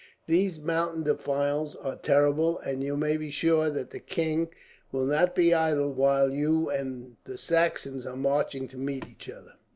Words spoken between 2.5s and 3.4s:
and you may be